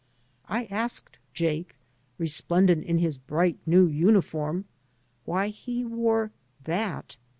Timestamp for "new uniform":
3.67-4.65